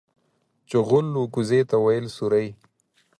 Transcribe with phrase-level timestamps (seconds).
[0.69, 2.47] چغول و کوزې ته ويل سورۍ.